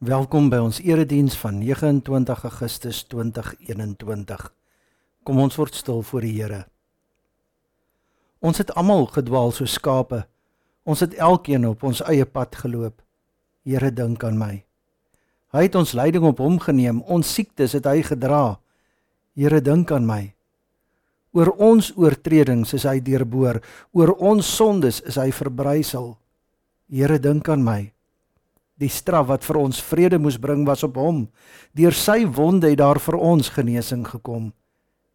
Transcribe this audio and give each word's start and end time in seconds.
Welkom 0.00 0.46
by 0.48 0.56
ons 0.64 0.78
erediens 0.80 1.34
van 1.36 1.58
29 1.60 2.44
Augustus 2.48 3.02
2021. 3.12 4.46
Kom 5.28 5.42
ons 5.44 5.58
word 5.60 5.76
stil 5.76 6.00
voor 6.08 6.24
die 6.24 6.30
Here. 6.38 6.60
Ons 8.40 8.62
het 8.62 8.72
almal 8.80 9.10
gedwaal 9.12 9.52
so 9.52 9.68
skape. 9.68 10.22
Ons 10.88 11.04
het 11.04 11.18
elkeen 11.20 11.68
op 11.68 11.84
ons 11.84 12.00
eie 12.08 12.24
pad 12.24 12.56
geloop. 12.62 13.04
Here 13.68 13.92
dink 13.92 14.24
aan 14.24 14.40
my. 14.40 14.64
Hy 15.52 15.66
het 15.68 15.76
ons 15.76 15.92
leiding 15.92 16.24
op 16.32 16.40
hom 16.40 16.56
geneem. 16.64 17.04
Ons 17.04 17.34
siektes 17.36 17.76
het 17.76 17.84
hy 17.84 18.00
gedra. 18.00 18.56
Here 19.36 19.60
dink 19.60 19.92
aan 19.92 20.08
my. 20.08 20.32
Oor 21.36 21.52
ons 21.60 21.92
oortredings 22.00 22.72
is 22.72 22.88
hy 22.88 23.02
deurboor. 23.04 23.60
Oor 23.92 24.16
ons 24.16 24.48
sondes 24.48 25.04
is 25.04 25.20
hy 25.20 25.28
verbrysel. 25.28 26.14
Here 26.88 27.20
dink 27.20 27.52
aan 27.52 27.68
my. 27.68 27.82
Die 28.80 28.88
straf 28.88 29.28
wat 29.28 29.44
vir 29.44 29.58
ons 29.60 29.82
vrede 29.84 30.18
moes 30.18 30.38
bring 30.40 30.64
was 30.68 30.82
op 30.86 30.96
hom. 30.96 31.26
Deur 31.76 31.92
sy 31.92 32.24
wonde 32.24 32.70
het 32.70 32.80
daar 32.80 33.00
vir 33.00 33.18
ons 33.20 33.52
genesing 33.52 34.06
gekom. 34.08 34.52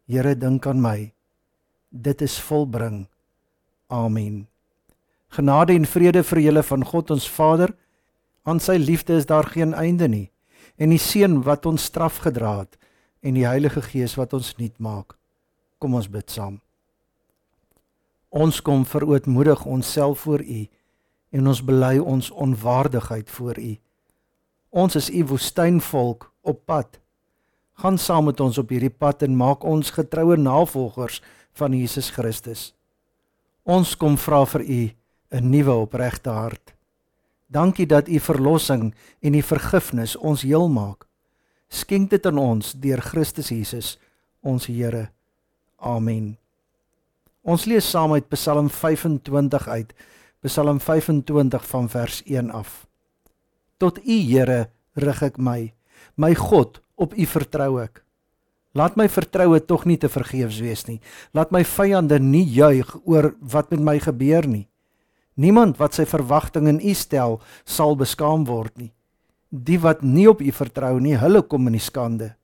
Here 0.06 0.36
dink 0.38 0.66
aan 0.70 0.80
my. 0.82 1.10
Dit 1.90 2.22
is 2.22 2.38
volbring. 2.38 3.06
Amen. 3.90 4.46
Genade 5.34 5.74
en 5.74 5.86
vrede 5.86 6.22
vir 6.22 6.40
julle 6.44 6.62
van 6.62 6.86
God 6.86 7.10
ons 7.10 7.26
Vader. 7.30 7.74
Aan 8.46 8.62
sy 8.62 8.78
liefde 8.78 9.18
is 9.18 9.26
daar 9.26 9.50
geen 9.50 9.74
einde 9.74 10.08
nie. 10.08 10.28
En 10.78 10.94
die 10.94 11.02
seun 11.02 11.40
wat 11.42 11.66
ons 11.66 11.88
straf 11.90 12.22
gedra 12.22 12.60
het 12.62 12.78
en 13.26 13.34
die 13.34 13.46
Heilige 13.48 13.82
Gees 13.82 14.14
wat 14.14 14.36
ons 14.36 14.52
nuut 14.60 14.76
maak. 14.78 15.16
Kom 15.82 15.96
ons 15.98 16.06
bid 16.06 16.30
saam. 16.30 16.60
Ons 18.30 18.60
kom 18.62 18.84
verootmoedig 18.86 19.64
onsself 19.66 20.22
voor 20.28 20.44
U 20.44 20.66
en 21.30 21.46
ons 21.46 21.62
bely 21.64 21.98
ons 21.98 22.30
onwaardigheid 22.30 23.30
voor 23.30 23.58
U. 23.58 23.72
Ons 24.70 24.96
is 24.96 25.10
U 25.10 25.24
woestynvolk 25.32 26.32
op 26.42 26.64
pad. 26.64 27.00
Gaan 27.80 27.98
saam 27.98 28.24
met 28.24 28.40
ons 28.40 28.58
op 28.58 28.70
hierdie 28.72 28.92
pad 28.92 29.22
en 29.22 29.36
maak 29.36 29.64
ons 29.64 29.90
getroue 29.90 30.36
navolgers 30.36 31.22
van 31.56 31.72
Jesus 31.72 32.10
Christus. 32.10 32.72
Ons 33.64 33.96
kom 33.96 34.16
vra 34.16 34.44
vir 34.46 34.62
U 34.62 34.80
'n 35.30 35.50
nuwe 35.50 35.74
opregte 35.74 36.30
hart. 36.30 36.74
Dankie 37.46 37.86
dat 37.86 38.08
U 38.08 38.18
verlossing 38.18 38.94
en 39.20 39.34
U 39.34 39.42
vergifnis 39.42 40.16
ons 40.16 40.42
heel 40.42 40.68
maak. 40.68 41.06
Skenk 41.68 42.10
dit 42.10 42.26
aan 42.26 42.38
ons 42.38 42.72
deur 42.72 43.00
Christus 43.00 43.48
Jesus, 43.48 43.98
ons 44.42 44.66
Here. 44.66 45.10
Amen. 45.76 46.36
Ons 47.42 47.64
lees 47.64 47.90
saam 47.90 48.12
uit 48.12 48.28
Psalm 48.28 48.68
25 48.70 49.68
uit. 49.68 49.92
Psalm 50.46 50.80
25 50.80 51.66
van 51.66 51.88
vers 51.88 52.22
1 52.24 52.50
af. 52.50 52.86
Tot 53.76 53.98
U 53.98 54.18
Here 54.30 54.70
rig 54.94 55.22
ek 55.22 55.38
my, 55.38 55.72
my 56.14 56.34
God, 56.38 56.80
op 56.94 57.16
U 57.18 57.26
vertrou 57.26 57.80
ek. 57.82 58.02
Laat 58.76 58.96
my 58.96 59.08
vertroue 59.08 59.58
tog 59.64 59.86
nie 59.88 59.96
te 59.98 60.08
vergeefs 60.12 60.60
wees 60.60 60.84
nie. 60.86 61.00
Laat 61.34 61.50
my 61.50 61.64
vyande 61.64 62.18
nie 62.20 62.44
juig 62.44 62.92
oor 63.04 63.32
wat 63.40 63.72
met 63.72 63.82
my 63.82 63.96
gebeur 64.04 64.46
nie. 64.46 64.66
Niemand 65.36 65.80
wat 65.80 65.96
sy 65.96 66.06
verwagting 66.08 66.68
in 66.70 66.80
U 66.80 66.94
stel, 66.94 67.40
sal 67.64 67.96
beskaam 67.96 68.46
word 68.48 68.76
nie. 68.78 68.92
Die 69.50 69.80
wat 69.80 70.04
nie 70.04 70.28
op 70.30 70.40
U 70.44 70.52
vertrou 70.52 71.00
nie, 71.00 71.16
hulle 71.18 71.42
kom 71.42 71.66
in 71.68 71.76
die 71.76 71.82
skande. 71.82 72.34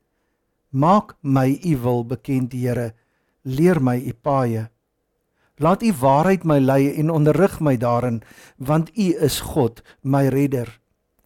Maak 0.73 1.15
my 1.21 1.53
U 1.53 1.77
wil 1.85 2.05
bekend, 2.09 2.53
Here. 2.57 2.93
Leer 3.45 3.81
my 3.81 3.99
U 4.01 4.13
paaie. 4.13 4.69
Laat 5.63 5.83
U 5.83 5.93
waarheid 5.95 6.43
my 6.43 6.59
lei 6.59 6.91
en 6.99 7.11
onderrig 7.11 7.61
my 7.63 7.77
daarin, 7.79 8.23
want 8.59 8.91
U 8.99 9.13
is 9.23 9.41
God, 9.41 9.83
my 10.03 10.27
redder. 10.27 10.81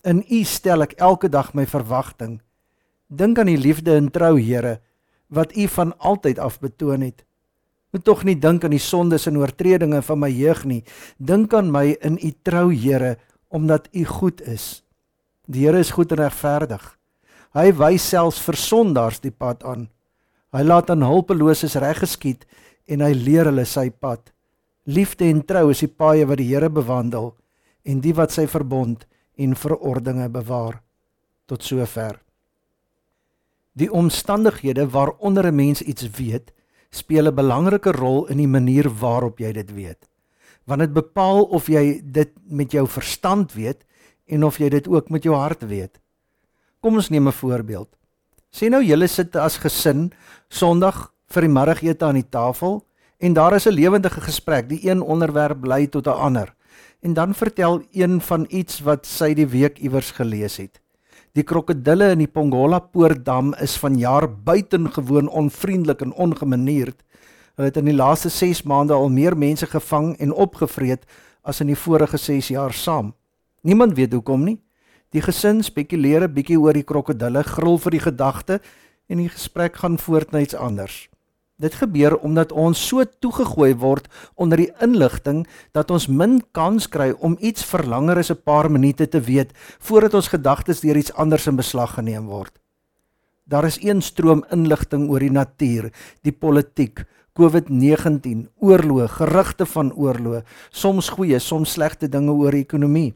In 0.04 0.20
U 0.28 0.42
stel 0.44 0.84
ek 0.84 0.98
elke 1.00 1.30
dag 1.32 1.54
my 1.56 1.64
verwagting. 1.64 2.42
Dink 3.08 3.38
aan 3.40 3.48
die 3.48 3.56
liefde 3.56 3.94
en 3.96 4.10
trou, 4.12 4.34
Here, 4.36 4.80
wat 5.32 5.56
U 5.56 5.64
van 5.78 5.94
altyd 5.98 6.38
af 6.38 6.60
betoon 6.60 7.06
het. 7.06 7.24
Moet 7.96 8.04
tog 8.04 8.26
nie 8.28 8.36
dink 8.36 8.64
aan 8.64 8.76
die 8.76 8.82
sondes 8.82 9.24
en 9.26 9.38
oortredinge 9.40 10.02
van 10.04 10.20
my 10.20 10.28
jeug 10.28 10.64
nie. 10.68 10.82
Dink 11.16 11.54
aan 11.56 11.72
my 11.72 11.96
in 12.04 12.20
U 12.20 12.32
trou, 12.44 12.68
Here, 12.74 13.16
omdat 13.48 13.88
U 13.96 14.04
goed 14.04 14.44
is. 14.44 14.84
Die 15.48 15.64
Here 15.64 15.80
is 15.80 15.94
goed 15.96 16.12
en 16.12 16.26
regverdig. 16.26 16.84
Hy 17.56 17.70
wys 17.72 18.04
selfs 18.04 18.42
vir 18.44 18.60
sondaars 18.60 19.22
die 19.24 19.32
pad 19.32 19.64
aan. 19.64 19.88
Hy 20.52 20.60
laat 20.60 20.90
aan 20.92 21.08
hulpeloses 21.08 21.78
reg 21.80 22.04
geskied 22.04 22.44
en 22.86 23.00
hy 23.00 23.12
leer 23.14 23.50
hulle 23.50 23.64
sy 23.64 23.90
pad. 23.90 24.32
Liefde 24.86 25.26
en 25.26 25.42
trou 25.42 25.70
is 25.70 25.82
die 25.82 25.90
paaie 25.90 26.26
wat 26.26 26.38
die 26.38 26.48
Here 26.52 26.70
bewandel 26.70 27.34
en 27.86 28.00
die 28.00 28.14
wat 28.14 28.34
sy 28.34 28.46
verbond 28.50 29.06
en 29.36 29.58
verordeninge 29.58 30.28
bewaar 30.32 30.80
tot 31.46 31.62
sover. 31.66 32.20
Die 33.76 33.90
omstandighede 33.92 34.88
waaronder 34.90 35.46
'n 35.46 35.54
mens 35.54 35.82
iets 35.82 36.10
weet, 36.18 36.52
speel 36.90 37.26
'n 37.28 37.34
belangrike 37.34 37.92
rol 37.92 38.26
in 38.26 38.38
die 38.38 38.48
manier 38.48 38.88
waarop 38.88 39.38
jy 39.38 39.52
dit 39.52 39.74
weet. 39.74 40.08
Want 40.64 40.80
dit 40.80 40.92
bepaal 40.92 41.44
of 41.44 41.66
jy 41.66 42.00
dit 42.04 42.32
met 42.48 42.72
jou 42.72 42.86
verstand 42.86 43.52
weet 43.52 43.84
en 44.26 44.44
of 44.44 44.58
jy 44.58 44.68
dit 44.68 44.88
ook 44.88 45.10
met 45.10 45.22
jou 45.22 45.34
hart 45.34 45.62
weet. 45.62 46.00
Kom 46.80 46.94
ons 46.94 47.08
neem 47.08 47.28
'n 47.28 47.32
voorbeeld. 47.32 47.88
Sien 48.50 48.70
nou 48.70 48.82
julle 48.82 49.06
sit 49.06 49.36
as 49.36 49.58
gesin 49.58 50.12
Sondag 50.48 51.12
vir 51.28 51.46
die 51.46 51.52
middagete 51.52 52.04
aan 52.06 52.20
die 52.20 52.28
tafel 52.30 52.82
en 53.18 53.34
daar 53.34 53.54
is 53.54 53.66
'n 53.66 53.74
lewendige 53.74 54.20
gesprek. 54.20 54.68
Die 54.68 54.90
een 54.90 55.00
onderwerp 55.00 55.64
lei 55.64 55.88
tot 55.88 56.06
'n 56.06 56.10
ander. 56.10 56.54
En 57.00 57.14
dan 57.14 57.34
vertel 57.34 57.82
een 57.92 58.20
van 58.20 58.46
iets 58.48 58.80
wat 58.80 59.06
sy 59.06 59.34
die 59.34 59.46
week 59.46 59.78
iewers 59.78 60.10
gelees 60.10 60.56
het. 60.56 60.80
Die 61.32 61.42
krokodille 61.42 62.10
in 62.10 62.18
die 62.18 62.30
Pongola 62.32 62.78
Poortdam 62.78 63.54
is 63.60 63.76
vanjaar 63.76 64.24
buitengewoon 64.42 65.28
onvriendelik 65.28 66.00
en 66.00 66.12
ongemanierd. 66.12 67.02
Hulle 67.54 67.68
het 67.68 67.76
in 67.76 67.84
die 67.84 67.94
laaste 67.94 68.28
6 68.28 68.62
maande 68.62 68.92
al 68.92 69.08
meer 69.08 69.36
mense 69.36 69.66
gevang 69.66 70.16
en 70.16 70.32
opgevreet 70.32 71.04
as 71.42 71.60
in 71.60 71.66
die 71.66 71.76
vorige 71.76 72.16
6 72.16 72.48
jaar 72.48 72.72
saam. 72.72 73.14
Niemand 73.60 73.96
weet 73.96 74.12
hoekom 74.12 74.44
nie. 74.44 74.60
Die 75.10 75.22
gesin 75.22 75.62
spekuleer 75.62 76.22
'n 76.22 76.32
bietjie 76.32 76.60
oor 76.60 76.72
die 76.72 76.82
krokodille, 76.82 77.42
gril 77.42 77.78
vir 77.78 77.90
die 77.90 78.00
gedagte 78.00 78.60
en 79.08 79.18
die 79.18 79.28
gesprek 79.28 79.76
gaan 79.76 79.98
voort 79.98 80.32
na 80.32 80.40
iets 80.40 80.54
anders. 80.54 81.08
Dit 81.56 81.78
gebeur 81.80 82.18
omdat 82.20 82.52
ons 82.52 82.76
so 82.88 83.04
toegegooi 83.04 83.72
word 83.80 84.10
onder 84.36 84.60
die 84.60 84.72
inligting 84.84 85.46
dat 85.72 85.90
ons 85.90 86.04
min 86.06 86.42
kans 86.52 86.84
kry 86.92 87.14
om 87.24 87.38
iets 87.40 87.64
vir 87.64 87.86
langer 87.88 88.18
as 88.20 88.30
'n 88.30 88.42
paar 88.44 88.70
minute 88.70 89.08
te 89.08 89.20
weet 89.20 89.56
voordat 89.80 90.14
ons 90.14 90.28
gedagtes 90.28 90.80
deur 90.80 90.96
iets 90.96 91.14
anders 91.14 91.46
in 91.46 91.56
beslag 91.56 91.94
geneem 91.94 92.26
word. 92.26 92.52
Daar 93.48 93.64
is 93.64 93.78
een 93.80 94.02
stroom 94.02 94.44
inligting 94.50 95.08
oor 95.08 95.20
die 95.20 95.30
natuur, 95.30 95.92
die 96.22 96.32
politiek, 96.32 97.04
COVID-19, 97.38 98.48
oorlog, 98.58 99.16
gerugte 99.16 99.66
van 99.66 99.92
oorlog, 99.92 100.42
soms 100.70 101.08
goeie, 101.08 101.38
soms 101.38 101.72
slegte 101.72 102.08
dinge 102.08 102.32
oor 102.32 102.50
die 102.50 102.64
ekonomie. 102.64 103.14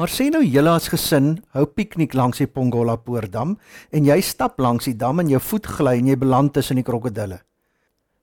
Maar 0.00 0.08
sê 0.08 0.30
nou 0.32 0.40
julle 0.40 0.70
as 0.72 0.86
gesin 0.88 1.34
hou 1.52 1.66
piknik 1.76 2.14
langs 2.16 2.38
die 2.40 2.46
Pongola 2.48 2.94
Poortdam 2.96 3.50
en 3.92 4.06
jy 4.08 4.14
stap 4.24 4.56
langs 4.56 4.86
die 4.88 4.94
dam 4.96 5.20
en 5.20 5.28
jou 5.28 5.40
voet 5.44 5.68
gly 5.68 5.92
en 5.98 6.08
jy 6.08 6.16
beland 6.16 6.54
tussen 6.56 6.80
die 6.80 6.84
krokodille. 6.86 7.36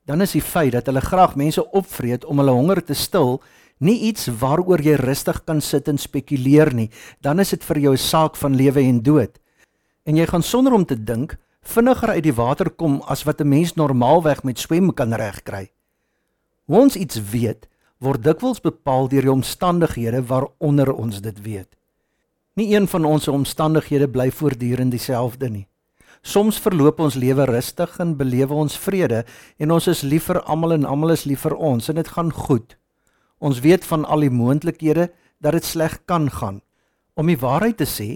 Dan 0.09 0.25
is 0.25 0.33
die 0.33 0.41
feit 0.41 0.73
dat 0.73 0.89
hulle 0.89 1.05
graag 1.05 1.35
mense 1.37 1.61
opvreet 1.77 2.25
om 2.25 2.41
hulle 2.41 2.57
honger 2.57 2.81
te 2.81 2.97
stil 2.97 3.37
nie 3.77 4.09
iets 4.09 4.25
waaroor 4.41 4.81
jy 4.81 4.97
rustig 5.03 5.43
kan 5.45 5.61
sit 5.61 5.85
en 5.93 6.01
spekuleer 6.01 6.73
nie. 6.73 6.89
Dan 7.21 7.45
is 7.45 7.53
dit 7.53 7.69
vir 7.69 7.83
jou 7.85 7.93
'n 7.93 8.05
saak 8.09 8.41
van 8.41 8.57
lewe 8.57 8.81
en 8.81 9.03
dood. 9.03 9.37
En 10.03 10.17
jy 10.17 10.25
gaan 10.25 10.43
sonder 10.43 10.73
om 10.73 10.85
te 10.85 10.97
dink 10.97 11.37
vinniger 11.61 12.09
uit 12.09 12.23
die 12.23 12.33
water 12.33 12.71
kom 12.71 13.03
as 13.05 13.23
wat 13.23 13.39
'n 13.39 13.49
mens 13.49 13.75
normaalweg 13.75 14.43
met 14.43 14.57
swem 14.57 14.93
kan 14.93 15.13
regkry. 15.13 15.69
Hoe 16.65 16.81
ons 16.81 16.95
iets 16.95 17.21
weet, 17.21 17.67
word 17.99 18.23
dikwels 18.23 18.61
bepaal 18.61 19.09
deur 19.09 19.25
die 19.25 19.33
omstandighede 19.33 20.21
waaronder 20.29 20.93
ons 20.93 21.21
dit 21.21 21.41
weet. 21.41 21.76
Nie 22.57 22.71
een 22.73 22.87
van 22.89 23.05
ons 23.05 23.27
omstandighede 23.27 24.07
bly 24.09 24.31
voortdurend 24.33 24.89
dieselfde 24.91 25.49
nie. 25.49 25.67
Soms 26.25 26.57
verloop 26.57 26.97
ons 27.05 27.13
lewe 27.13 27.45
rustig 27.45 27.99
en 28.01 28.15
belewe 28.17 28.55
ons 28.57 28.77
vrede 28.81 29.19
en 29.61 29.73
ons 29.75 29.87
is 29.91 30.01
lief 30.01 30.25
vir 30.31 30.39
almal 30.49 30.73
en 30.73 30.87
almal 30.89 31.13
is 31.13 31.27
lief 31.29 31.43
vir 31.45 31.53
ons 31.53 31.89
en 31.93 31.99
dit 31.99 32.09
gaan 32.15 32.31
goed. 32.33 32.73
Ons 33.37 33.61
weet 33.61 33.85
van 33.85 34.07
al 34.09 34.25
die 34.25 34.31
moontlikhede 34.33 35.11
dat 35.37 35.53
dit 35.53 35.67
sleg 35.69 35.99
kan 36.09 36.25
gaan. 36.33 36.63
Om 37.13 37.29
die 37.29 37.37
waarheid 37.37 37.77
te 37.77 37.85
sê, 37.85 38.07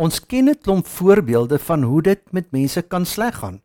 ons 0.00 0.24
ken 0.24 0.48
'n 0.48 0.56
klomp 0.64 0.86
voorbeelde 0.86 1.58
van 1.58 1.82
hoe 1.82 2.02
dit 2.02 2.32
met 2.32 2.50
mense 2.50 2.82
kan 2.82 3.04
sleg 3.04 3.36
gaan 3.44 3.60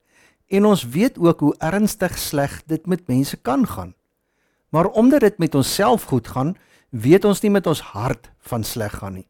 en 0.47 0.65
ons 0.65 0.83
weet 0.83 1.17
ook 1.17 1.39
hoe 1.39 1.55
ernstig 1.59 2.17
sleg 2.19 2.63
dit 2.67 2.85
met 2.85 3.07
mense 3.07 3.37
kan 3.37 3.67
gaan. 3.67 3.95
Maar 4.69 4.87
omdat 4.87 5.19
dit 5.19 5.37
met 5.37 5.55
onsself 5.55 6.03
goed 6.03 6.27
gaan, 6.27 6.57
weet 6.89 7.25
ons 7.25 7.41
nie 7.41 7.51
met 7.51 7.67
ons 7.67 7.81
hart 7.81 8.29
van 8.39 8.63
sleg 8.63 8.91
gaan 8.91 9.13
nie. 9.13 9.27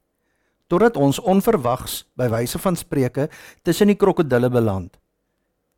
Totdat 0.68 0.98
ons 1.00 1.20
onverwags, 1.20 2.02
by 2.20 2.28
wyse 2.28 2.60
van 2.60 2.76
spreuke, 2.76 3.30
tussen 3.64 3.88
die 3.88 3.96
krokodille 3.96 4.50
beland. 4.52 4.98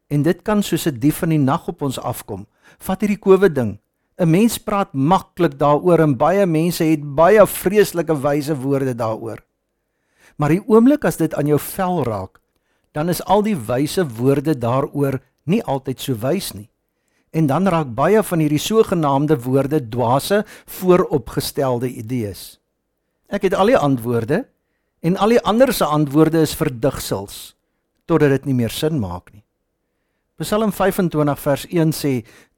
En 0.10 0.24
dit 0.26 0.42
kan 0.42 0.64
soos 0.64 0.88
'n 0.88 1.00
dief 1.00 1.22
in 1.22 1.30
die 1.30 1.38
nag 1.38 1.68
op 1.68 1.82
ons 1.82 2.00
afkom. 2.00 2.48
Vat 2.80 3.02
hierdie 3.02 3.20
COVID 3.20 3.56
ding. 3.56 3.80
'n 4.18 4.30
Mens 4.30 4.58
praat 4.58 4.94
maklik 4.94 5.60
daaroor 5.60 6.00
en 6.00 6.18
baie 6.18 6.46
mense 6.46 6.84
het 6.84 7.16
baie 7.16 7.46
vreeslike 7.48 8.22
wyse 8.22 8.56
woorde 8.56 8.96
daaroor. 8.96 9.38
Maar 10.36 10.50
die 10.50 10.64
oomblik 10.68 11.06
as 11.06 11.18
dit 11.18 11.36
aan 11.36 11.48
jou 11.48 11.60
vel 11.60 12.04
raak, 12.04 12.40
dan 12.92 13.10
is 13.10 13.24
al 13.26 13.42
die 13.42 13.56
wyse 13.56 14.04
woorde 14.18 14.58
daaroor 14.58 15.20
nie 15.44 15.64
altyd 15.64 16.00
so 16.00 16.16
wys 16.16 16.54
nie. 16.54 16.70
En 17.32 17.46
dan 17.48 17.68
raak 17.68 17.94
baie 17.96 18.24
van 18.24 18.40
hierdie 18.40 18.62
sogenaamde 18.62 19.38
woorde 19.44 19.90
dwaase, 19.90 20.44
vooropgestelde 20.66 21.90
idees. 21.90 22.60
Ek 23.30 23.46
het 23.46 23.54
al 23.54 23.66
die 23.66 23.78
antwoorde 23.78 24.48
en 25.02 25.18
al 25.18 25.36
die 25.36 25.44
ander 25.48 25.74
se 25.74 25.86
antwoorde 25.86 26.42
is 26.44 26.58
verdigsels 26.58 27.54
totdat 28.10 28.34
dit 28.40 28.50
nie 28.50 28.58
meer 28.58 28.74
sin 28.74 28.98
maak 29.00 29.30
nie. 29.34 29.44
Psalm 30.42 30.72
25 30.72 31.42
vers 31.44 31.66
1 31.70 31.94
sê: 31.94 32.14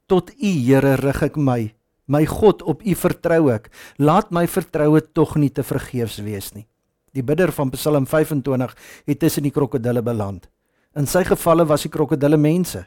Tot 0.08 0.30
U 0.30 0.50
Here 0.50 0.94
rig 1.00 1.22
ek 1.26 1.36
my, 1.36 1.72
my 2.06 2.22
God, 2.30 2.62
op 2.62 2.80
U 2.80 2.94
vertrou 2.94 3.50
ek. 3.52 3.68
Laat 3.98 4.30
my 4.32 4.46
vertroue 4.46 5.02
tog 5.12 5.34
nie 5.36 5.50
te 5.50 5.64
vergeefs 5.66 6.20
wees 6.24 6.52
nie. 6.54 6.64
Die 7.12 7.24
bidder 7.26 7.52
van 7.52 7.72
Psalm 7.74 8.06
25 8.06 8.76
het 9.06 9.20
tussen 9.20 9.44
die 9.44 9.52
krokodille 9.52 10.02
beland. 10.02 10.48
In 10.96 11.08
sy 11.08 11.24
gevalle 11.28 11.66
was 11.68 11.84
die 11.84 11.92
krokodille 11.92 12.38
mense. 12.40 12.86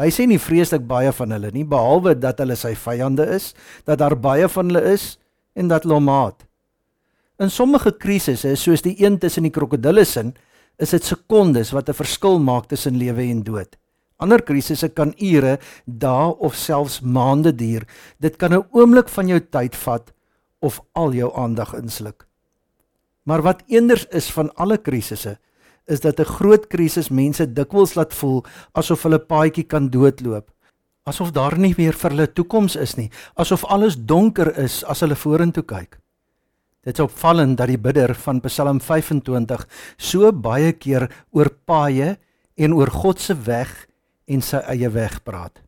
Hy 0.00 0.08
sê 0.08 0.24
nie 0.26 0.40
vreeslik 0.40 0.86
baie 0.88 1.12
van 1.12 1.34
hulle 1.36 1.50
nie, 1.52 1.66
behalwe 1.68 2.14
dat 2.16 2.40
hulle 2.40 2.56
sy 2.56 2.72
vyande 2.78 3.26
is, 3.36 3.52
dat 3.84 4.00
daar 4.00 4.16
baie 4.16 4.48
van 4.48 4.70
hulle 4.72 4.94
is 4.94 5.18
en 5.54 5.68
dat 5.68 5.84
hulle 5.84 6.00
hom 6.00 6.08
haat. 6.08 6.46
In 7.42 7.50
sommige 7.50 7.90
krisisse, 7.98 8.52
soos 8.54 8.84
die 8.84 8.94
een 9.02 9.16
tussen 9.18 9.42
die 9.42 9.50
krokodille 9.50 10.04
sin, 10.06 10.28
is 10.78 10.92
dit 10.94 11.02
sekondes 11.02 11.72
wat 11.74 11.88
'n 11.88 11.98
verskil 11.98 12.38
maak 12.38 12.68
tussen 12.68 12.96
lewe 12.96 13.22
en 13.22 13.42
dood. 13.42 13.76
Ander 14.16 14.42
krisisse 14.42 14.88
kan 14.88 15.14
ure, 15.18 15.58
dae 15.86 16.36
of 16.38 16.54
selfs 16.54 17.00
maande 17.00 17.52
duur. 17.52 17.82
Dit 18.20 18.36
kan 18.36 18.52
'n 18.52 18.66
oomblik 18.70 19.08
van 19.08 19.26
jou 19.26 19.40
tyd 19.40 19.74
vat 19.76 20.12
of 20.60 20.80
al 20.92 21.12
jou 21.12 21.32
aandag 21.34 21.74
insluk. 21.74 22.26
Maar 23.24 23.42
wat 23.42 23.62
eenders 23.66 24.06
is 24.10 24.30
van 24.30 24.54
alle 24.54 24.78
krisisse, 24.78 25.38
is 25.86 26.00
dat 26.00 26.20
'n 26.20 26.24
groot 26.24 26.66
krisis 26.66 27.08
mense 27.08 27.52
dikwels 27.52 27.94
laat 27.94 28.14
voel 28.14 28.44
asof 28.72 29.02
hulle 29.02 29.18
paadjie 29.18 29.64
kan 29.64 29.90
doodloop, 29.90 30.50
asof 31.04 31.30
daar 31.32 31.58
nie 31.58 31.74
meer 31.76 31.92
vir 31.92 32.10
hulle 32.10 32.32
toekoms 32.32 32.76
is 32.76 32.94
nie, 32.94 33.10
asof 33.34 33.64
alles 33.64 33.96
donker 33.96 34.58
is 34.58 34.84
as 34.84 35.00
hulle 35.00 35.16
vorentoe 35.16 35.64
kyk. 35.64 36.01
Dit 36.82 36.98
is 36.98 37.04
opvallend 37.04 37.56
dat 37.60 37.70
die 37.70 37.78
bidder 37.78 38.10
van 38.24 38.40
Psalm 38.42 38.80
25 38.82 39.66
so 40.02 40.32
baie 40.34 40.72
keer 40.74 41.06
oor 41.30 41.52
paaie 41.64 42.16
en 42.58 42.74
oor 42.74 42.90
God 42.90 43.20
se 43.22 43.36
weg 43.46 43.70
en 44.26 44.42
sy 44.42 44.58
eie 44.72 44.90
weg 44.90 45.20
praat. 45.22 45.60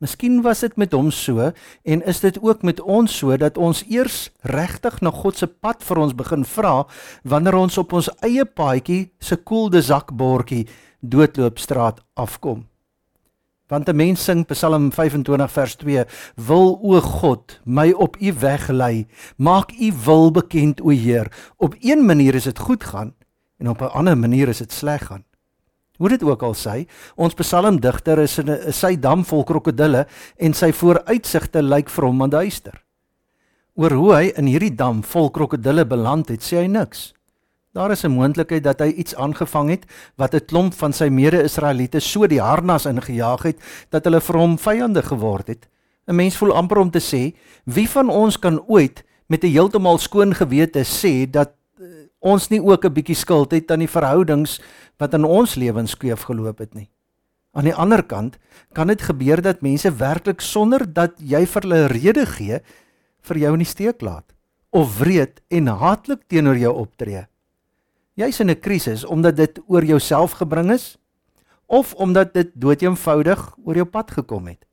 Miskien 0.00 0.38
was 0.46 0.62
dit 0.64 0.76
met 0.80 0.94
hom 0.96 1.10
so 1.12 1.50
en 1.84 2.04
is 2.06 2.22
dit 2.24 2.38
ook 2.40 2.62
met 2.64 2.80
ons 2.80 3.12
so 3.12 3.36
dat 3.36 3.58
ons 3.58 3.82
eers 3.90 4.30
regtig 4.46 5.00
na 5.04 5.12
God 5.12 5.36
se 5.36 5.50
pad 5.50 5.84
vir 5.84 6.00
ons 6.06 6.16
begin 6.16 6.48
vra 6.48 6.74
wanneer 7.28 7.58
ons 7.58 7.78
op 7.82 7.92
ons 8.00 8.08
eie 8.24 8.46
paadjie 8.46 9.10
se 9.20 9.36
koelde 9.36 9.82
zakbordjie 9.84 10.64
doodloopstraat 11.02 12.00
afkom. 12.16 12.64
Want 13.68 13.88
'n 13.88 13.96
mens 13.96 14.24
sing 14.24 14.46
Psalm 14.46 14.92
25 14.92 15.52
vers 15.52 15.74
2: 15.74 16.04
Wil 16.34 16.78
o 16.82 17.00
God 17.00 17.60
my 17.64 17.90
op 17.90 18.16
u 18.20 18.32
weg 18.32 18.68
lei, 18.68 19.06
maak 19.36 19.72
u 19.72 19.92
wil 20.04 20.30
bekend 20.30 20.80
o 20.80 20.88
Heer. 20.88 21.52
Op 21.56 21.74
een 21.80 22.06
manier 22.06 22.34
is 22.34 22.44
dit 22.44 22.58
goed 22.58 22.84
gaan 22.84 23.14
en 23.58 23.68
op 23.68 23.80
'n 23.80 23.92
ander 23.92 24.18
manier 24.18 24.48
is 24.48 24.58
dit 24.58 24.72
sleg 24.72 25.06
gaan. 25.06 25.24
Hoe 25.96 26.08
dit 26.08 26.22
ook 26.22 26.42
al 26.42 26.54
sê, 26.54 26.86
ons 27.14 27.34
psalmdigter 27.34 28.18
is 28.18 28.38
in 28.38 28.50
'n 28.50 28.72
sy 28.72 28.98
dam 28.98 29.24
vol 29.24 29.44
krokodille 29.44 30.06
en 30.36 30.54
sy 30.54 30.72
vooruitsigte 30.72 31.62
lyk 31.62 31.90
vir 31.90 32.04
hom 32.04 32.30
duister. 32.30 32.84
Oor 33.74 33.90
hoe 33.90 34.14
hy 34.14 34.32
in 34.36 34.46
hierdie 34.46 34.74
dam 34.74 35.02
vol 35.02 35.30
krokodille 35.30 35.86
beland 35.86 36.28
het, 36.28 36.42
sê 36.42 36.56
hy 36.56 36.66
niks. 36.66 37.17
Daar 37.78 37.90
is 37.90 38.02
'n 38.02 38.10
moontlikheid 38.10 38.64
dat 38.64 38.78
hy 38.78 38.88
iets 38.88 39.14
aangevang 39.14 39.68
het 39.70 39.84
wat 40.16 40.34
'n 40.34 40.44
klomp 40.44 40.74
van 40.74 40.92
sy 40.92 41.08
mede-Israeliete 41.08 42.00
so 42.00 42.26
die 42.26 42.40
harnas 42.40 42.86
ingejaag 42.86 43.42
het 43.42 43.58
dat 43.88 44.04
hulle 44.04 44.20
vir 44.20 44.36
hom 44.36 44.58
vyande 44.58 45.02
geword 45.02 45.46
het. 45.46 45.68
'n 46.06 46.14
Mens 46.14 46.36
voel 46.36 46.54
amper 46.54 46.78
om 46.78 46.90
te 46.90 46.98
sê, 46.98 47.36
wie 47.64 47.88
van 47.88 48.08
ons 48.08 48.38
kan 48.38 48.60
ooit 48.66 49.04
met 49.26 49.44
'n 49.44 49.52
heeltemal 49.52 49.98
skoon 49.98 50.34
gewete 50.34 50.82
sê 50.82 51.30
dat 51.30 51.50
ons 52.18 52.48
nie 52.48 52.62
ook 52.62 52.84
'n 52.84 52.92
bietjie 52.92 53.14
skuld 53.14 53.50
het 53.50 53.70
aan 53.70 53.78
die 53.78 53.94
verhoudings 53.96 54.60
wat 54.96 55.14
in 55.14 55.24
ons 55.24 55.54
lewens 55.54 55.90
skeef 55.90 56.22
geloop 56.22 56.58
het 56.58 56.74
nie. 56.74 56.90
Aan 57.52 57.64
die 57.64 57.74
ander 57.74 58.02
kant 58.02 58.38
kan 58.72 58.86
dit 58.86 59.02
gebeur 59.02 59.42
dat 59.42 59.62
mense 59.62 59.96
werklik 59.96 60.40
sonder 60.40 60.92
dat 60.92 61.12
jy 61.18 61.46
vir 61.46 61.62
hulle 61.62 61.86
rede 61.86 62.26
gee 62.26 62.60
vir 63.20 63.36
jou 63.38 63.52
in 63.52 63.58
die 63.58 63.74
steek 63.74 64.00
laat 64.00 64.34
of 64.70 64.98
wreed 64.98 65.40
en 65.48 65.66
haatlik 65.66 66.20
teenoor 66.26 66.56
jou 66.56 66.74
optree. 66.74 67.26
Jy's 68.18 68.40
in 68.42 68.50
'n 68.50 68.58
krisis 68.58 69.04
omdat 69.04 69.36
dit 69.36 69.60
oor 69.66 69.84
jouself 69.84 70.32
gebring 70.42 70.72
is 70.72 70.98
of 71.66 71.94
omdat 71.94 72.34
dit 72.34 72.50
doeteenvoudig 72.54 73.54
oor 73.64 73.74
jou 73.74 73.84
pad 73.84 74.10
gekom 74.10 74.46
het. 74.46 74.66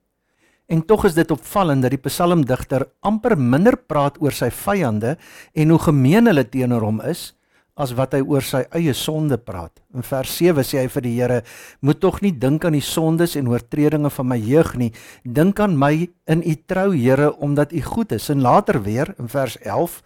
En 0.66 0.86
tog 0.86 1.06
is 1.06 1.14
dit 1.14 1.32
opvallend 1.32 1.82
dat 1.82 1.92
die 1.92 2.02
psalmdigter 2.02 2.88
amper 3.00 3.38
minder 3.38 3.78
praat 3.78 4.18
oor 4.22 4.32
sy 4.32 4.50
vyande 4.50 5.18
en 5.54 5.70
hoe 5.70 5.80
gemeen 5.80 6.26
hulle 6.26 6.50
teenoor 6.50 6.82
hom 6.82 7.02
is 7.02 7.36
as 7.76 7.94
wat 7.94 8.14
hy 8.14 8.22
oor 8.22 8.42
sy 8.42 8.64
eie 8.72 8.94
sonde 8.94 9.38
praat. 9.38 9.84
In 9.94 10.04
vers 10.04 10.38
7 10.38 10.64
sê 10.64 10.80
hy 10.80 10.88
vir 10.88 11.02
die 11.02 11.22
Here: 11.22 11.44
"Moet 11.82 12.00
tog 12.00 12.22
nie 12.22 12.32
dink 12.32 12.66
aan 12.66 12.74
die 12.74 12.82
sondes 12.82 13.36
en 13.36 13.48
oortredinge 13.48 14.10
van 14.10 14.28
my 14.28 14.38
jeug 14.38 14.76
nie. 14.76 14.92
Dink 15.24 15.60
aan 15.60 15.78
my 15.78 16.10
in 16.26 16.42
u 16.42 16.56
trou, 16.66 16.96
Here, 16.96 17.38
omdat 17.38 17.74
u 17.74 17.82
goed 17.82 18.12
is." 18.12 18.30
En 18.30 18.42
later 18.42 18.82
weer 18.82 19.14
in 19.20 19.28
vers 19.28 19.58
11: 19.60 20.02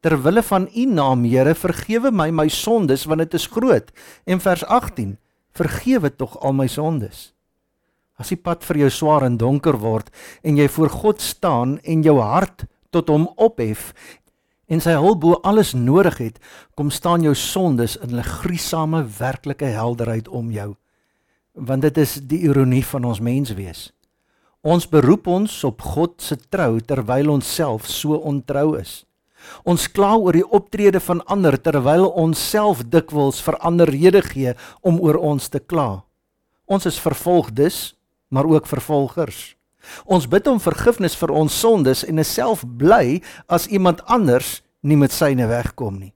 "Ter 0.00 0.22
wille 0.22 0.42
van 0.42 0.68
u 0.74 0.84
naam, 0.84 1.24
Here, 1.24 1.54
vergewe 1.54 2.10
my 2.10 2.30
my 2.30 2.48
sondes, 2.48 3.04
want 3.04 3.18
dit 3.18 3.34
is 3.34 3.46
groot." 3.46 3.90
En 4.24 4.40
vers 4.40 4.64
18: 4.64 5.18
"Vergewe 5.52 6.16
tog 6.16 6.38
al 6.40 6.52
my 6.52 6.66
sondes." 6.66 7.34
As 8.20 8.28
die 8.28 8.36
pad 8.36 8.64
vir 8.68 8.76
jou 8.76 8.90
swaar 8.90 9.24
en 9.24 9.38
donker 9.40 9.78
word 9.80 10.10
en 10.44 10.58
jy 10.60 10.68
voor 10.68 10.90
God 10.92 11.22
staan 11.24 11.78
en 11.88 12.02
jou 12.04 12.18
hart 12.20 12.66
tot 12.92 13.08
hom 13.08 13.30
ophef 13.40 13.94
en 14.70 14.82
sy 14.84 14.92
hulp 14.94 15.22
bo 15.24 15.38
alles 15.42 15.72
nodig 15.74 16.18
het, 16.20 16.36
kom 16.78 16.92
staan 16.94 17.24
jou 17.24 17.34
sondes 17.34 17.96
in 17.96 18.14
'n 18.14 18.22
griesame 18.22 19.02
werklike 19.18 19.64
helderheid 19.64 20.28
om 20.28 20.50
jou. 20.50 20.76
Want 21.54 21.82
dit 21.82 21.98
is 21.98 22.14
die 22.14 22.38
ironie 22.46 22.84
van 22.84 23.04
ons 23.04 23.20
menswees. 23.20 23.92
Ons 24.62 24.86
beroep 24.86 25.26
ons 25.26 25.64
op 25.64 25.82
God 25.82 26.22
se 26.22 26.36
trou 26.36 26.80
terwyl 26.80 27.30
ons 27.30 27.54
self 27.54 27.86
so 27.86 28.14
ontrou 28.14 28.78
is. 28.78 29.04
Ons 29.64 29.88
kla 29.88 30.14
oor 30.16 30.36
die 30.36 30.46
optrede 30.46 31.00
van 31.00 31.22
ander 31.26 31.56
terwyl 31.60 32.08
ons 32.08 32.40
self 32.50 32.84
dikwels 32.92 33.40
vir 33.44 33.58
ander 33.60 33.90
rede 33.90 34.22
gee 34.22 34.54
om 34.82 35.00
oor 35.00 35.16
ons 35.16 35.48
te 35.48 35.60
kla. 35.60 36.02
Ons 36.70 36.86
is 36.86 37.00
vervolg 37.00 37.50
dus 37.50 37.94
maar 38.30 38.46
ook 38.46 38.66
vervolgers. 38.66 39.56
Ons 40.04 40.28
bid 40.28 40.46
om 40.46 40.60
vergifnis 40.62 41.16
vir 41.18 41.32
ons 41.34 41.60
sondes 41.60 42.04
en 42.06 42.22
is 42.22 42.30
self 42.30 42.62
bly 42.62 43.20
as 43.50 43.66
iemand 43.66 44.04
anders 44.06 44.60
nie 44.86 44.96
met 44.96 45.12
syne 45.12 45.48
wegkom 45.50 45.98
nie. 45.98 46.12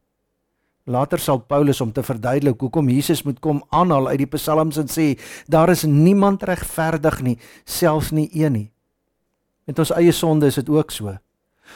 Later 0.85 1.19
sal 1.19 1.40
Paulus 1.40 1.81
om 1.81 1.93
te 1.97 2.04
verduidelik 2.04 2.61
hoekom 2.61 2.90
Jesus 2.93 3.25
moet 3.25 3.40
kom 3.40 3.62
aanhaal 3.73 4.11
uit 4.12 4.21
die 4.21 4.31
psalms 4.37 4.76
en 4.81 4.90
sê 4.93 5.14
daar 5.49 5.73
is 5.73 5.87
niemand 5.88 6.45
regverdig 6.45 7.21
nie, 7.25 7.38
selfs 7.64 8.12
nie 8.12 8.28
een 8.37 8.52
nie. 8.52 8.69
Met 9.64 9.81
ons 9.81 9.95
eie 9.97 10.12
sonde 10.12 10.52
is 10.52 10.61
dit 10.61 10.69
ook 10.69 10.93
so. 10.93 11.16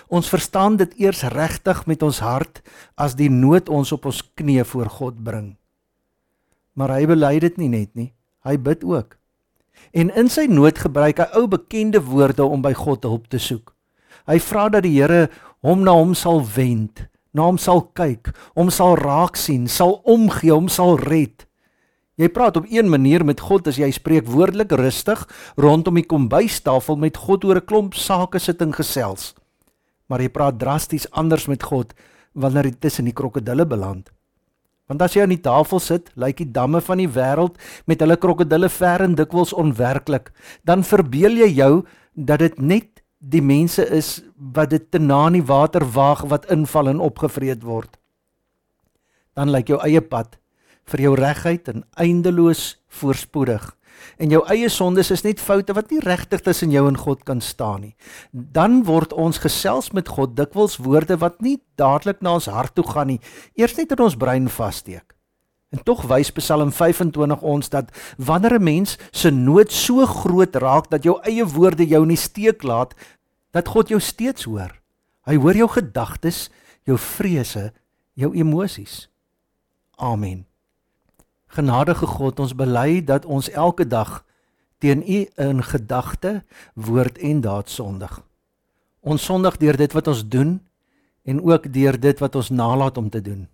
Ons 0.09 0.29
verstaan 0.29 0.77
dit 0.77 0.93
eers 1.01 1.23
regtig 1.23 1.85
met 1.87 2.03
ons 2.03 2.21
hart 2.25 2.63
as 2.97 3.17
die 3.19 3.31
nood 3.31 3.69
ons 3.69 3.93
op 3.93 4.07
ons 4.09 4.23
knieë 4.39 4.65
voor 4.65 4.91
God 5.01 5.23
bring. 5.25 5.57
Maar 6.79 6.99
hy 6.99 7.07
bely 7.11 7.39
dit 7.43 7.57
nie 7.59 7.69
net 7.69 7.91
nie, 7.99 8.13
hy 8.47 8.57
bid 8.57 8.85
ook. 8.85 9.19
En 9.93 10.11
in 10.11 10.29
sy 10.31 10.47
nood 10.51 10.79
gebruik 10.79 11.21
hy 11.23 11.29
ou 11.39 11.47
bekende 11.51 12.01
woorde 12.05 12.45
om 12.45 12.63
by 12.63 12.75
God 12.77 13.07
hulp 13.09 13.29
te 13.33 13.41
soek. 13.43 13.75
Hy 14.29 14.39
vra 14.45 14.69
dat 14.69 14.85
die 14.85 14.97
Here 14.99 15.29
hom 15.65 15.85
na 15.87 15.95
hom 15.97 16.15
sal 16.15 16.43
wend, 16.55 17.07
na 17.33 17.49
hom 17.49 17.59
sal 17.59 17.83
kyk, 17.97 18.33
hom 18.59 18.71
sal 18.71 18.97
raak 19.01 19.39
sien, 19.41 19.67
sal 19.69 19.99
omgee, 20.05 20.53
hom 20.53 20.69
sal 20.73 20.99
red. 21.01 21.47
Jy 22.19 22.29
praat 22.35 22.59
op 22.59 22.67
een 22.67 22.89
manier 22.91 23.23
met 23.25 23.41
God 23.41 23.69
as 23.71 23.79
jy 23.79 23.89
spreek 23.95 24.27
woordelik 24.27 24.73
rustig 24.75 25.23
rondom 25.57 26.01
die 26.01 26.07
kombuistafel 26.07 26.99
met 26.99 27.17
God 27.17 27.45
oor 27.47 27.61
'n 27.63 27.67
klomp 27.67 27.95
sake 27.95 28.39
sitting 28.39 28.75
gesels. 28.75 29.35
Maar 30.09 30.25
jy 30.25 30.31
praat 30.33 30.59
drasties 30.61 31.09
anders 31.13 31.47
met 31.49 31.63
God 31.63 31.93
wanneer 32.33 32.71
jy 32.71 32.79
tussen 32.81 33.09
die 33.09 33.17
krokodille 33.17 33.67
beland. 33.69 34.09
Want 34.89 35.03
as 35.05 35.15
jy 35.15 35.27
aan 35.27 35.35
die 35.35 35.45
tafel 35.45 35.83
sit, 35.85 36.09
lyk 36.17 36.41
die 36.41 36.49
damme 36.53 36.81
van 36.81 37.01
die 37.03 37.11
wêreld 37.13 37.59
met 37.91 38.01
hulle 38.01 38.17
krokodille 38.17 38.71
ver 38.73 39.05
en 39.05 39.19
dikwels 39.19 39.53
onwerklik. 39.53 40.31
Dan 40.65 40.85
verbeel 40.87 41.43
jy 41.43 41.51
jou 41.59 41.73
dat 42.17 42.41
dit 42.41 42.57
net 42.59 43.03
die 43.19 43.43
mense 43.45 43.85
is 43.93 44.19
wat 44.37 44.71
dit 44.73 44.91
te 44.91 45.01
na 45.03 45.27
in 45.29 45.41
die 45.41 45.47
water 45.47 45.85
waag 45.85 46.25
wat 46.33 46.49
inval 46.55 46.89
en 46.89 47.03
opgevreet 47.05 47.67
word. 47.67 47.99
Dan 49.37 49.53
lyk 49.53 49.75
jou 49.75 49.81
eie 49.85 50.01
pad 50.01 50.39
vir 50.89 51.05
jou 51.05 51.15
regheid 51.19 51.69
en 51.69 51.85
eindeloos 52.01 52.79
voorspoedig. 52.89 53.75
En 54.19 54.31
jou 54.35 54.41
eie 54.51 54.69
sondes 54.69 55.11
is 55.15 55.23
net 55.23 55.41
foute 55.41 55.75
wat 55.77 55.93
nie 55.95 56.01
regtig 56.03 56.43
tussen 56.43 56.73
jou 56.75 56.85
en 56.91 56.99
God 56.99 57.23
kan 57.25 57.41
staan 57.41 57.81
nie. 57.87 57.95
Dan 58.33 58.83
word 58.89 59.15
ons 59.15 59.39
gesels 59.43 59.93
met 59.95 60.11
God 60.19 60.35
dikwels 60.37 60.79
woorde 60.83 61.19
wat 61.23 61.41
nie 61.45 61.59
dadelik 61.79 62.21
na 62.23 62.35
ons 62.39 62.51
hart 62.51 62.75
toe 62.75 62.87
gaan 62.87 63.15
nie, 63.15 63.21
eers 63.55 63.77
net 63.79 63.95
in 63.95 64.05
ons 64.09 64.19
brein 64.19 64.51
vassteek. 64.51 65.15
En 65.71 65.83
tog 65.85 66.07
wys 66.09 66.31
Psalm 66.33 66.73
25 66.73 67.43
ons 67.45 67.69
dat 67.69 67.93
wanneer 68.17 68.59
'n 68.59 68.65
mens 68.65 68.99
se 69.13 69.31
nood 69.31 69.73
so 69.73 70.07
groot 70.07 70.57
raak 70.57 70.91
dat 70.91 71.05
jou 71.05 71.21
eie 71.23 71.45
woorde 71.45 71.87
jou 71.87 72.07
nie 72.07 72.17
steek 72.17 72.63
laat, 72.63 72.95
dat 73.53 73.69
God 73.69 73.89
jou 73.89 74.01
steeds 74.01 74.45
hoor. 74.45 74.81
Hy 75.27 75.37
hoor 75.37 75.57
jou 75.57 75.69
gedagtes, 75.69 76.51
jou 76.85 76.99
vrese, 76.99 77.73
jou 78.15 78.35
emosies. 78.35 79.09
Amen. 79.97 80.47
Genadige 81.49 82.07
God, 82.07 82.41
ons 82.41 82.55
bely 82.55 83.05
dat 83.05 83.25
ons 83.25 83.51
elke 83.51 83.87
dag 83.87 84.23
teen 84.79 85.03
U 85.03 85.27
in 85.37 85.63
gedagte, 85.63 86.43
woord 86.75 87.19
en 87.19 87.41
daad 87.41 87.71
sondig. 87.71 88.21
Ons 89.01 89.25
sondig 89.25 89.57
deur 89.57 89.77
dit 89.77 89.93
wat 89.93 90.09
ons 90.09 90.25
doen 90.29 90.59
en 91.25 91.41
ook 91.43 91.73
deur 91.73 92.01
dit 92.01 92.19
wat 92.19 92.35
ons 92.35 92.51
nalat 92.51 92.97
om 92.97 93.09
te 93.11 93.23
doen. 93.23 93.49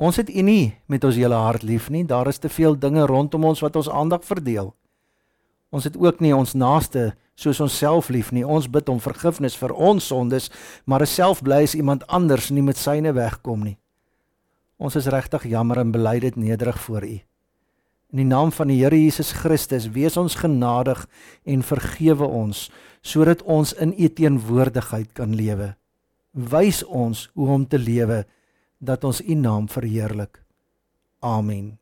Ons 0.00 0.16
het 0.16 0.30
U 0.32 0.42
nie 0.42 0.74
met 0.86 1.04
ons 1.04 1.16
hele 1.16 1.36
hart 1.36 1.62
lief 1.62 1.90
nie. 1.90 2.06
Daar 2.08 2.28
is 2.28 2.38
te 2.38 2.48
veel 2.48 2.78
dinge 2.78 3.06
rondom 3.06 3.44
ons 3.44 3.60
wat 3.60 3.76
ons 3.76 3.90
aandag 3.90 4.24
verdeel. 4.24 4.72
Ons 5.70 5.84
het 5.84 5.96
ook 5.96 6.20
nie 6.20 6.32
ons 6.34 6.54
naaste 6.56 7.12
soos 7.40 7.60
onsself 7.60 8.08
lief 8.08 8.32
nie. 8.32 8.44
Ons 8.44 8.68
bid 8.68 8.88
om 8.88 9.00
vergifnis 9.00 9.56
vir 9.56 9.72
ons 9.72 10.06
sondes, 10.06 10.50
maar 10.84 11.06
self 11.06 11.42
bly 11.44 11.62
as 11.68 11.76
iemand 11.76 12.06
anders 12.08 12.50
nie 12.50 12.64
met 12.64 12.80
syne 12.80 13.12
wegkom 13.16 13.64
nie. 13.64 13.76
Ons 14.80 14.96
is 14.96 15.10
regtig 15.12 15.44
jammer 15.52 15.82
en 15.82 15.92
bely 15.92 16.16
dit 16.24 16.36
nederig 16.40 16.78
voor 16.86 17.04
U. 17.04 17.18
In 18.10 18.22
die 18.22 18.26
naam 18.26 18.50
van 18.50 18.70
die 18.72 18.80
Here 18.80 18.96
Jesus 18.96 19.34
Christus, 19.36 19.90
wees 19.92 20.16
ons 20.18 20.40
genadig 20.40 21.04
en 21.44 21.62
vergewe 21.62 22.26
ons 22.26 22.70
sodat 23.00 23.42
ons 23.48 23.72
in 23.80 23.92
U 23.96 24.08
teenwoordigheid 24.08 25.12
kan 25.16 25.36
lewe. 25.36 25.74
Wys 26.32 26.82
ons 26.84 27.28
hoe 27.34 27.48
om 27.48 27.66
te 27.68 27.78
lewe 27.78 28.24
dat 28.80 29.04
ons 29.04 29.20
U 29.20 29.36
naam 29.36 29.68
verheerlik. 29.68 30.40
Amen. 31.20 31.76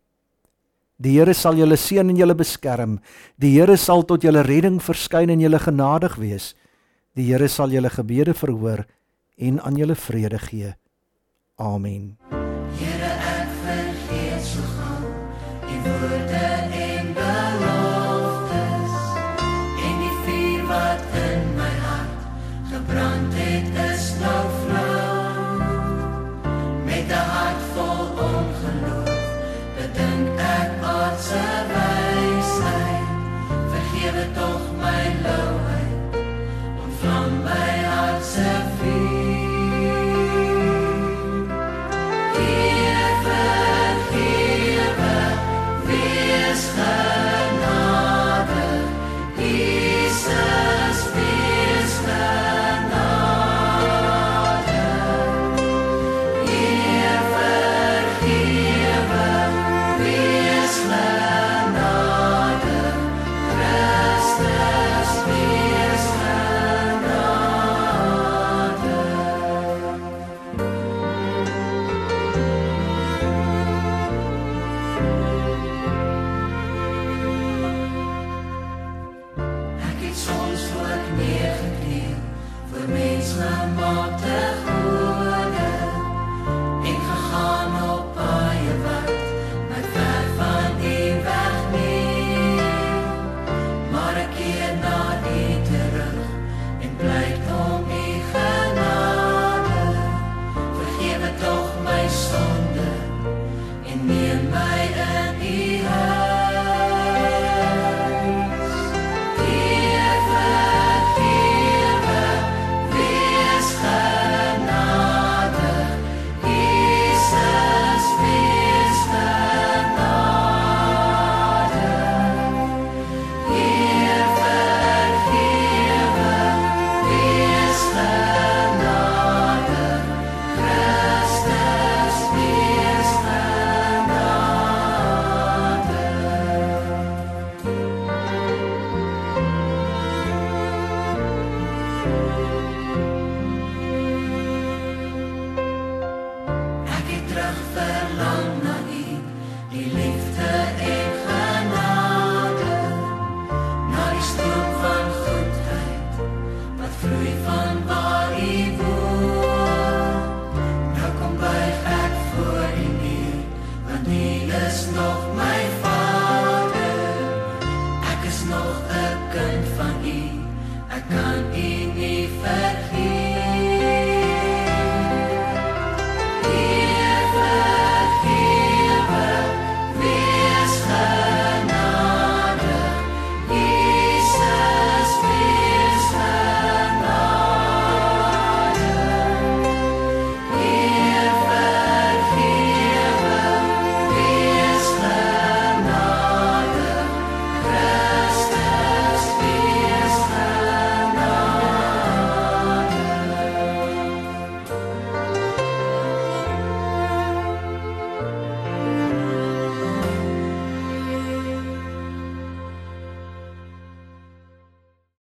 Die 0.98 1.14
Here 1.14 1.34
sal 1.34 1.58
julle 1.58 1.78
seën 1.78 2.06
en 2.10 2.18
julle 2.18 2.34
beskerm. 2.34 2.98
Die 3.38 3.54
Here 3.54 3.76
sal 3.78 4.02
tot 4.02 4.26
julle 4.26 4.42
redding 4.46 4.80
verskyn 4.82 5.30
en 5.30 5.42
julle 5.42 5.62
genadig 5.62 6.18
wees. 6.18 6.52
Die 7.14 7.30
Here 7.30 7.48
sal 7.48 7.70
julle 7.70 7.90
gebede 7.94 8.34
verhoor 8.34 8.84
en 9.38 9.62
aan 9.62 9.78
julle 9.78 9.94
vrede 9.94 10.42
gee. 10.42 10.74
Amen. 11.58 12.37